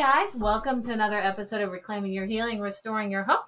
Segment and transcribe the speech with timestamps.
[0.00, 0.34] guys.
[0.34, 3.44] Welcome to another episode of Reclaiming Your Healing, Restoring Your Hope.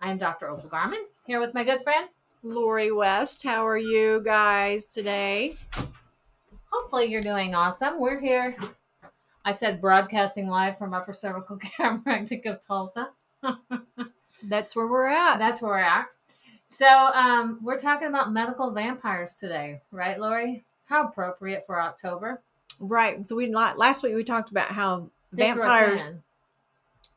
[0.00, 0.48] I am Dr.
[0.48, 2.08] Opal Garman here with my good friend.
[2.42, 3.44] Lori West.
[3.44, 5.54] How are you guys today?
[6.72, 8.00] Hopefully, you're doing awesome.
[8.00, 8.56] We're here.
[9.44, 13.10] I said broadcasting live from Upper Cervical Chiropractic of Tulsa.
[14.42, 15.38] That's where we're at.
[15.38, 16.06] That's where we're at.
[16.66, 20.64] So, um, we're talking about medical vampires today, right, Lori?
[20.86, 22.42] How appropriate for October.
[22.80, 23.24] Right.
[23.24, 26.10] So we last week we talked about how Thick vampires.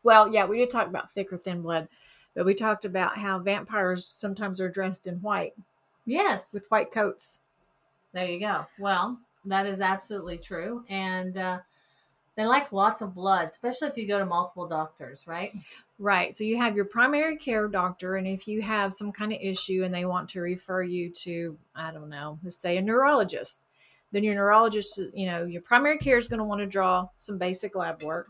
[0.03, 1.87] Well, yeah, we did talk about thick or thin blood,
[2.33, 5.53] but we talked about how vampires sometimes are dressed in white
[6.05, 6.53] Yes.
[6.53, 7.39] with white coats.
[8.13, 8.65] There you go.
[8.79, 10.83] Well, that is absolutely true.
[10.89, 11.59] And uh,
[12.35, 15.53] they like lots of blood, especially if you go to multiple doctors, right?
[15.99, 16.35] Right.
[16.35, 19.83] So you have your primary care doctor, and if you have some kind of issue
[19.83, 23.61] and they want to refer you to, I don't know, let's say a neurologist,
[24.11, 27.37] then your neurologist, you know, your primary care is going to want to draw some
[27.37, 28.27] basic lab work.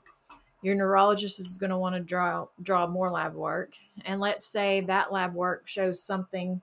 [0.61, 3.73] Your neurologist is going to want to draw draw more lab work,
[4.05, 6.61] and let's say that lab work shows something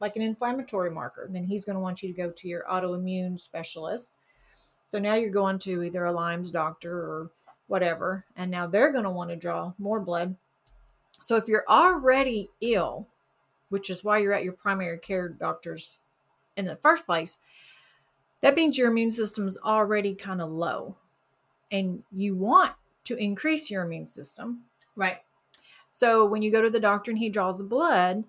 [0.00, 3.38] like an inflammatory marker, then he's going to want you to go to your autoimmune
[3.40, 4.12] specialist.
[4.86, 7.30] So now you're going to either a Lyme's doctor or
[7.66, 10.36] whatever, and now they're going to want to draw more blood.
[11.22, 13.08] So if you're already ill,
[13.70, 15.98] which is why you're at your primary care doctor's
[16.56, 17.38] in the first place,
[18.40, 20.96] that means your immune system is already kind of low.
[21.70, 22.72] And you want
[23.04, 24.64] to increase your immune system.
[24.94, 25.18] Right.
[25.90, 28.24] So when you go to the doctor and he draws the blood,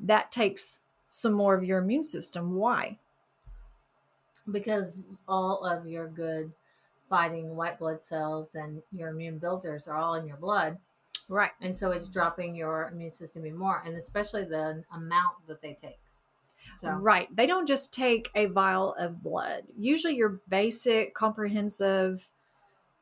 [0.00, 2.54] that takes some more of your immune system.
[2.56, 2.98] Why?
[4.50, 6.52] Because all of your good
[7.08, 10.78] fighting white blood cells and your immune builders are all in your blood.
[11.28, 11.50] Right.
[11.60, 15.76] And so it's dropping your immune system even more, and especially the amount that they
[15.80, 15.98] take.
[16.76, 17.34] So, Right.
[17.34, 19.64] They don't just take a vial of blood.
[19.76, 22.30] Usually, your basic comprehensive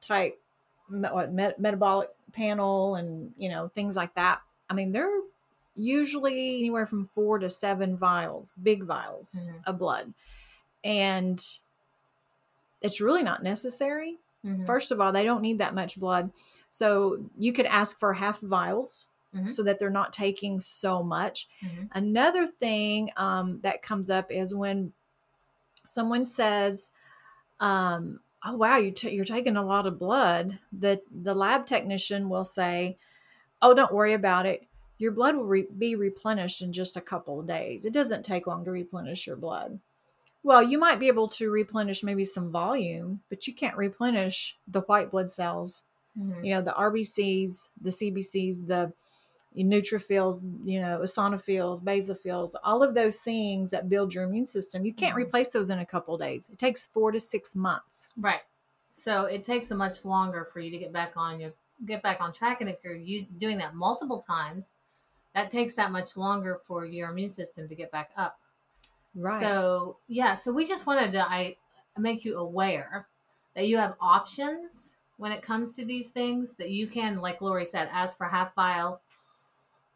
[0.01, 0.41] type
[0.89, 4.41] what, met- metabolic panel and you know things like that.
[4.69, 5.21] I mean, they're
[5.77, 9.67] usually anywhere from four to seven vials, big vials Mhm.
[9.67, 10.15] of blood,
[10.85, 11.43] and
[12.81, 14.19] it's really not necessary.
[14.45, 14.67] mhm.
[14.67, 16.31] First of all, they don't need that much blood,
[16.69, 19.53] so you could ask for half vials Mhm.
[19.53, 21.49] so that they're not taking so much.
[21.63, 21.89] Mhm.
[21.93, 24.93] Another thing um, that comes up is when
[25.87, 26.91] someone says,
[27.61, 32.29] um, "Oh wow, you t- you're taking a lot of blood." The the lab technician
[32.29, 32.99] will say,
[33.63, 34.67] "Oh, don't worry about it.
[34.99, 37.85] Your blood will re- be replenished in just a couple of days.
[37.85, 39.81] It doesn't take long to replenish your blood."
[40.43, 44.83] Well, you might be able to replenish maybe some volume, but you can't replenish the
[44.83, 45.83] white blood cells
[46.19, 46.45] Mhm.
[46.45, 48.93] you know the RBCs, the CBCs, the
[49.57, 54.85] neutrophils, you know, eosinophils, basophils, all of those things that build your immune system.
[54.85, 55.19] You can't Mhm.
[55.27, 56.49] replace those in a couple days.
[56.51, 58.09] It takes four to six months.
[58.17, 58.43] Right.
[58.93, 61.53] So it takes a much longer for you to get back on your
[61.87, 64.71] get back on track, and if you're use, doing that multiple times,
[65.35, 68.39] that takes that much longer for your immune system to get back up.
[69.15, 69.41] Right.
[69.41, 71.57] So yeah, so we just wanted to I
[71.99, 73.09] make you aware
[73.55, 77.65] that you have options when it comes to these things that you can, like Lori
[77.65, 79.01] said, ask for half vials.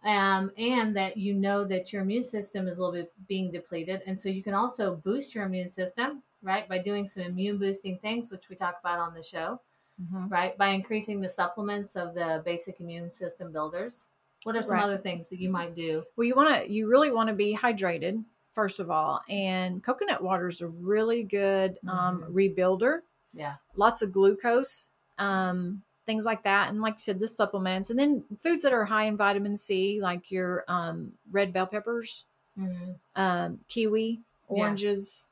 [0.04, 4.02] Um, and that you know that your immune system is a little bit being depleted.
[4.06, 7.98] And so you can also boost your immune system, right, by doing some immune boosting
[7.98, 9.60] things, which we talk about on the show,
[10.00, 10.30] Mhm.
[10.30, 14.06] right, by increasing the supplements of the basic immune system builders.
[14.44, 14.84] What are some Right.
[14.84, 16.04] other things that you might do?
[16.16, 20.22] well, you want to, you really want to be hydrated first of all, and coconut
[20.22, 22.32] water is a really good um, Mhm.
[22.32, 23.02] rebuilder.
[23.32, 23.56] Yeah.
[23.76, 24.88] Lots of glucose,
[25.18, 28.86] um, things like that, and like you said, just supplements, and then foods that are
[28.86, 32.26] high in vitamin C, like your um, red bell peppers.
[32.56, 34.56] hmm um, kiwi, Yeah.
[34.56, 35.30] oranges.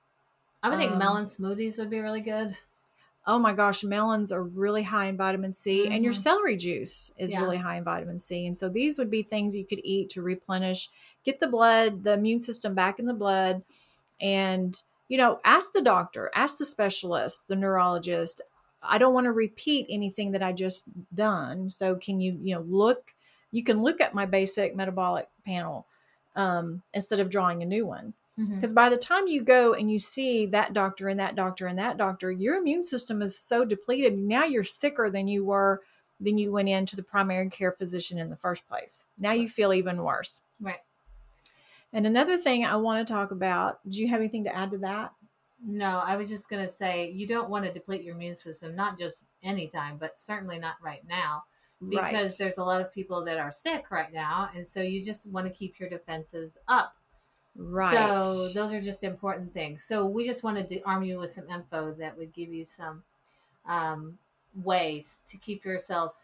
[0.63, 2.57] I would think Um, melon smoothies would be really good.
[3.29, 6.23] Oh my gosh, melons are really high in vitamin C, and your Mhm.
[6.23, 7.41] celery juice is Yeah.
[7.41, 8.47] really high in vitamin C.
[8.47, 10.91] And so these would be things you could eat to replenish,
[11.25, 13.65] get the blood, the immune system back in the blood,
[14.21, 18.43] and you know, ask the doctor, ask the specialist, the neurologist.
[18.83, 21.71] I don't want to repeat anything that I just done.
[21.71, 23.15] So can you, you know, look?
[23.53, 25.87] You can look at my basic metabolic panel
[26.35, 28.13] um, instead of drawing a new one.
[28.55, 31.79] Because by the time you go and you see that doctor and that doctor and
[31.79, 34.19] that doctor, your immune system is so depleted.
[34.19, 35.81] Now you're sicker than you were
[36.21, 39.05] than you went into the primary care physician in the first place.
[39.19, 40.43] Now you feel even worse.
[40.61, 40.81] Right.
[41.93, 44.79] And another thing I want to talk about, do you have anything to add to
[44.79, 45.13] that?
[45.65, 48.77] No, I was just going to say you don't want to deplete your immune system,
[48.77, 51.45] not just anytime, but certainly not right now,
[51.89, 52.35] because right.
[52.39, 54.51] there's a lot of people that are sick right now.
[54.55, 56.95] And so you just want to keep your defenses up.
[57.57, 58.23] right.
[58.23, 59.83] So those are just important things.
[59.83, 63.03] So we just wanted to arm you with some info that would give you some
[63.67, 64.19] um,
[64.63, 66.15] ways to keep yourself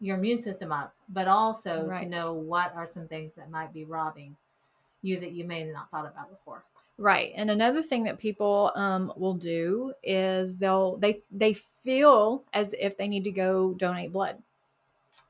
[0.00, 3.84] your immune system up, but also to know what are some things that might be
[3.84, 4.36] robbing
[5.02, 6.64] you that you may have not thought about before.
[6.96, 7.32] Right.
[7.34, 12.96] And another thing that people um, will do is they'll they they feel as if
[12.96, 14.38] they need to go donate blood,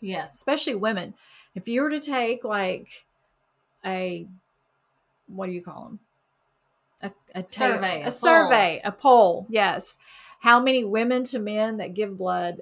[0.01, 0.35] Yes.
[0.35, 1.15] especially women.
[1.55, 2.89] If you were to take like
[3.85, 4.27] a
[5.27, 5.99] what do you call them?
[7.35, 8.13] A, a Survey, a, a poll.
[8.13, 9.47] survey, a poll.
[9.49, 9.97] Yes.
[10.41, 12.61] How many women to men that give blood?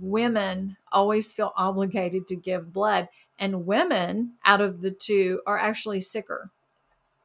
[0.00, 3.08] Women always feel obligated to give blood,
[3.38, 6.50] and women out of the two are actually sicker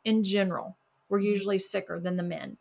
[0.03, 0.75] in general.
[1.09, 1.25] We're Mhm.
[1.25, 2.57] usually sicker than the men.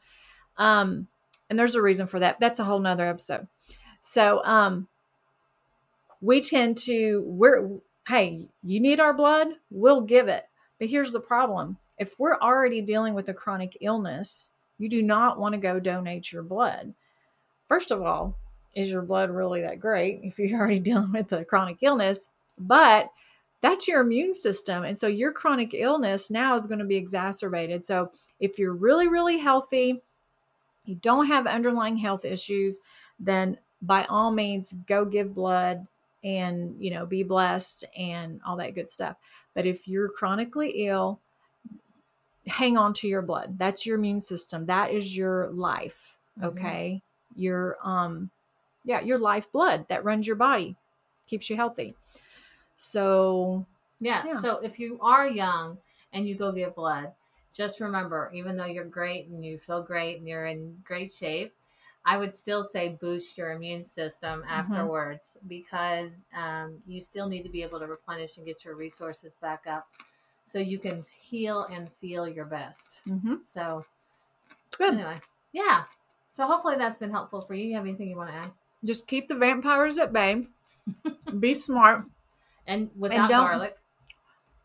[0.57, 1.09] Um,
[1.51, 2.41] and there's a reason for that.
[2.41, 3.49] That's a whole nother episode.
[4.01, 4.89] So um
[6.21, 7.69] we tend to we're
[8.07, 10.45] hey, you need our blood, we'll give it.
[10.79, 11.79] But here's the problem.
[11.99, 16.33] If we're already dealing with a chronic illness, you do not want to go donate
[16.33, 16.93] your blood.
[17.67, 18.37] First of all,
[18.75, 22.29] is your blood really that great if you're already dealing with a chronic illness?
[22.59, 23.11] But
[23.65, 24.85] that's your immune system.
[24.85, 27.87] And so your chronic illness now is going to be exacerbated.
[27.87, 30.03] So if you're really, really healthy,
[30.85, 32.79] you don't have underlying health issues,
[33.19, 35.87] then by all means go give blood
[36.23, 39.17] and you know be blessed and all that good stuff.
[39.55, 41.21] But if you're chronically ill,
[42.47, 43.59] hang on to your blood.
[43.59, 44.67] That's your immune system.
[44.67, 46.19] That is your life.
[46.39, 46.45] Mhm.
[46.49, 47.03] Okay.
[47.35, 48.29] Your um
[48.85, 50.77] yeah, your life blood that runs your body,
[51.27, 51.97] keeps you healthy.
[52.77, 53.67] So
[54.01, 54.25] Yeah.
[54.27, 54.41] Yeah.
[54.41, 55.79] So if you are young
[56.13, 57.13] and you go give blood,
[57.53, 61.55] just remember, even though you're great and you feel great and you're in great shape,
[62.05, 64.51] I would still say boost your immune system Mm-hmm.
[64.51, 69.37] afterwards because um, you still need to be able to replenish and get your resources
[69.41, 69.89] back up
[70.45, 73.01] so you can heal and feel your best.
[73.07, 73.39] mhm.
[73.47, 73.87] So,
[74.77, 74.95] good.
[74.95, 75.21] anyway,
[75.53, 75.85] yeah.
[76.31, 77.65] So hopefully that's been helpful for you.
[77.67, 78.51] You have anything you want to add?
[78.85, 80.45] Just keep the vampires at bay.
[81.39, 82.05] Be smart.
[82.67, 83.77] And without don't- garlic,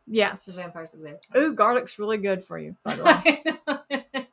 [0.08, 0.56] the Yes.
[0.56, 1.40] vampires will be.
[1.40, 3.44] Ooh, garlic's really good for you, by the way.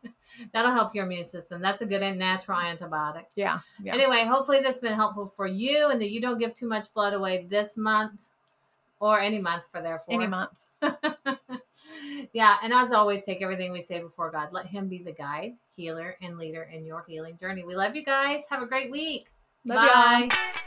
[0.53, 1.61] That'll help your immune system.
[1.61, 3.25] That's a good and natural antibiotic.
[3.35, 3.61] Yeah.
[3.83, 3.95] Yeah.
[3.95, 6.93] Anyway, hopefully this has been helpful for you and that you don't give too much
[6.95, 8.21] blood away this month
[9.01, 10.15] or any month for therefore.
[10.15, 10.65] Any month.
[12.33, 14.49] yeah, and as always, take everything we say before God.
[14.53, 17.65] Let Him be the guide, healer, and leader in your healing journey.
[17.65, 18.43] We love you guys.
[18.51, 19.27] Have a great week.
[19.67, 20.29] Love y'all.
[20.29, 20.59] Bye.